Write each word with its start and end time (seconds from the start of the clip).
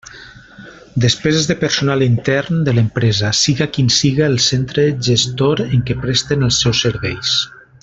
Despeses 1.03 1.45
de 1.49 1.55
personal 1.63 2.01
intern 2.05 2.63
de 2.69 2.73
l'empresa, 2.77 3.31
siga 3.41 3.69
quin 3.75 3.93
siga 3.99 4.25
el 4.31 4.41
centre 4.47 4.87
gestor 5.11 5.63
en 5.67 5.85
què 5.91 5.99
presten 6.07 6.49
els 6.49 6.61
seus 6.65 6.83
serveis. 6.89 7.37